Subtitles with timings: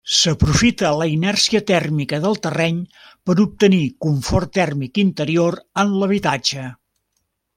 [0.17, 2.79] S'aprofita la inèrcia tèrmica del terreny
[3.29, 6.65] per obtenir confort tèrmic interior en l'habitatge.